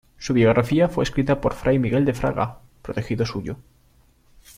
[0.17, 3.57] Su biografía fue escrita por fray Miguel de Fraga, protegido suyo.